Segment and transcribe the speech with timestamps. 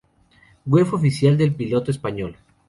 [0.65, 2.35] Web oficial del piloto español.